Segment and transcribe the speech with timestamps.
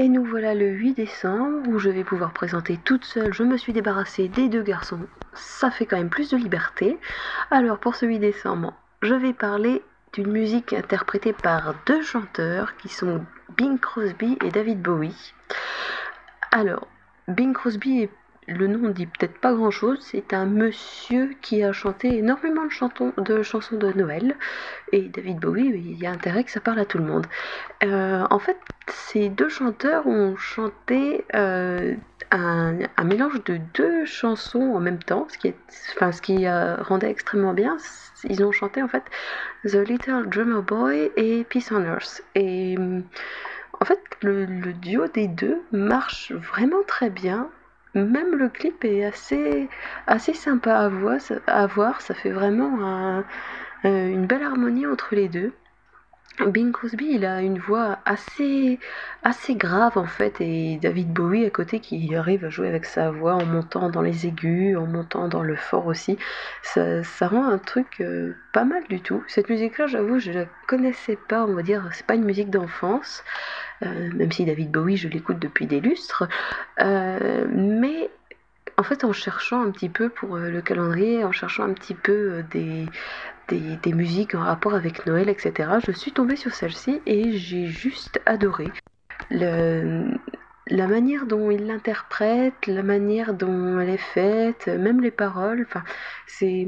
[0.00, 3.34] Et nous voilà le 8 décembre où je vais pouvoir présenter toute seule.
[3.34, 5.00] Je me suis débarrassée des deux garçons.
[5.34, 6.96] Ça fait quand même plus de liberté.
[7.50, 9.82] Alors pour ce 8 décembre, je vais parler
[10.12, 13.24] d'une musique interprétée par deux chanteurs qui sont
[13.56, 15.34] Bing Crosby et David Bowie.
[16.52, 16.86] Alors,
[17.26, 18.10] Bing Crosby est
[18.48, 19.98] le nom dit peut-être pas grand-chose.
[20.00, 22.64] C'est un monsieur qui a chanté énormément
[23.18, 24.36] de, chansons de Noël.
[24.92, 27.26] Et David Bowie, il y a intérêt que ça parle à tout le monde.
[27.84, 28.56] Euh, en fait,
[28.88, 31.94] ces deux chanteurs ont chanté euh,
[32.30, 35.56] un, mélange de deux chansons en même temps, ce qui, est,
[35.94, 37.76] enfin, ce qui euh, rendait extrêmement bien.
[38.24, 39.04] Ils ont chanté en fait
[39.64, 42.22] The Little Drummer Boy et Peace on Earth.
[42.34, 42.76] Et
[43.80, 47.48] en fait, le duo des deux marche vraiment très bien
[47.94, 49.68] même le clip est assez,
[50.06, 50.90] assez sympa
[51.46, 52.00] à voir.
[52.00, 53.22] Ça fait vraiment
[53.84, 55.52] euh, une belle harmonie entre les deux.
[56.46, 58.78] Bing Crosby, il a une voix assez,
[59.22, 63.10] assez grave en fait, et David Bowie à côté qui arrive à jouer avec sa
[63.10, 66.16] voix en montant dans les aigus, en montant dans le fort aussi.
[66.62, 69.22] Ça, rend un truc euh, pas mal du tout.
[69.26, 73.24] Cette musique-là, j'avoue, je la connaissais pas, on va dire, c'est pas une musique d'enfance.
[73.82, 76.24] Euh, même si David Bowie, je l'écoute depuis des lustres.
[76.80, 78.10] Euh, mais
[78.76, 82.44] en fait, en cherchant un petit peu pour le calendrier, en cherchant un petit peu
[82.50, 82.86] des,
[83.48, 88.20] des, musiques en rapport avec Noël, etc., je suis tombée sur celle-ci et j'ai juste
[88.26, 88.68] adoré.
[89.30, 95.82] la manière dont il l'interprète, la manière dont elle est faite, même les paroles, enfin,
[96.26, 96.66] c'est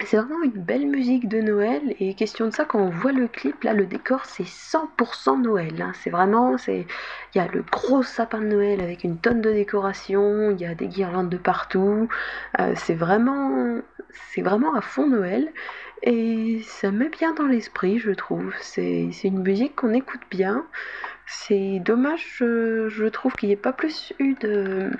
[0.00, 3.28] c'est vraiment une belle musique de Noël et question de ça quand on voit le
[3.28, 5.92] clip là le décor c'est 100% Noël hein.
[6.02, 6.86] c'est vraiment c'est
[7.34, 10.64] il y a le gros sapin de Noël avec une tonne de décoration il y
[10.64, 12.08] a des guirlandes de partout
[12.58, 13.80] euh, c'est vraiment
[14.32, 15.52] c'est vraiment à fond Noël
[16.02, 20.64] et ça met bien dans l'esprit je trouve c'est une musique qu'on écoute bien
[21.26, 24.90] c'est dommage je, je trouve qu'il n'y ait pas plus eu de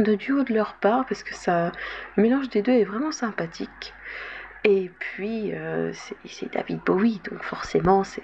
[0.00, 1.72] de duo de leur part parce que ça
[2.16, 3.94] mélange des deux est vraiment sympathique
[4.64, 5.92] et puis, euh,
[6.26, 8.22] c'est David Bowie, donc forcément, c'est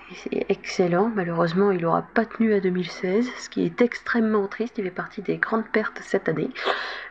[0.50, 1.10] excellent.
[1.14, 4.74] Malheureusement, il n'aura pas tenu à 2016, ce qui est extrêmement triste.
[4.76, 6.50] Il fait partie des grandes pertes cette année.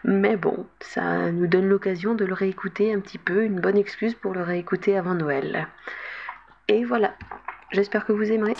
[0.03, 4.13] Mais bon, ça nous donne l'occasion de le réécouter un petit peu, une bonne excuse
[4.13, 5.67] pour le réécouter avant Noël.
[6.67, 7.15] Et voilà,
[7.71, 8.55] j'espère que vous aimerez.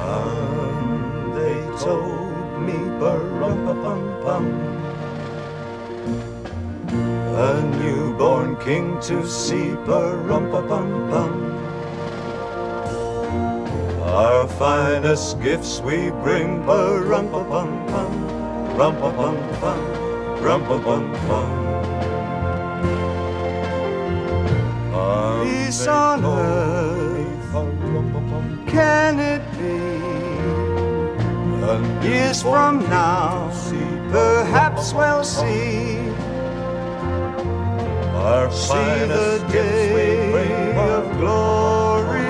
[0.00, 4.44] And they told me bum bum bum
[7.36, 11.32] A newborn king to see bum bum bum
[14.02, 18.12] Our finest gifts we bring bum bum bum
[18.76, 19.80] Rum bum bum bum
[20.42, 21.68] Rum bum bum bum
[25.68, 26.47] Peace on earth.
[32.02, 33.50] Years from now,
[34.10, 35.98] perhaps we'll see.
[38.14, 38.74] Our see
[39.06, 42.22] the day of glory.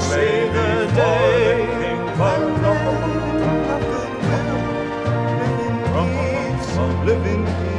[0.00, 3.14] See the day of goodwill,
[7.04, 7.73] live in peace,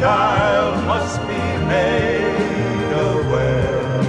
[0.00, 4.00] child must be made aware.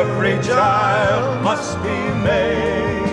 [0.00, 3.07] Every child must be made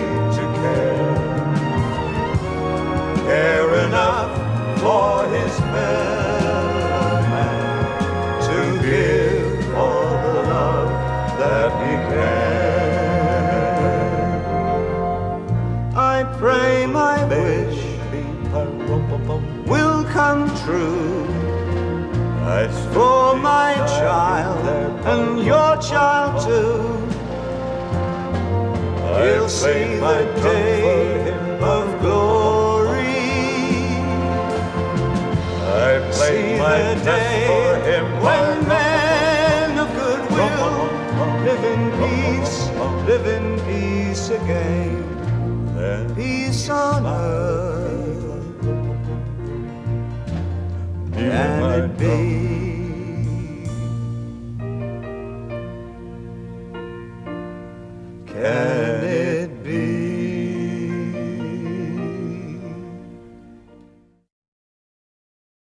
[20.66, 21.24] true.
[22.42, 24.64] As for my child
[25.14, 26.82] and your child too,
[29.14, 31.30] he'll see the day
[31.74, 33.22] of glory.
[35.86, 36.80] I play my
[37.10, 40.74] day for him when men of goodwill
[41.46, 42.56] live in peace,
[43.10, 45.04] live in peace again.
[46.16, 47.65] Peace on earth.
[51.36, 52.14] Can it be?
[58.32, 58.65] Can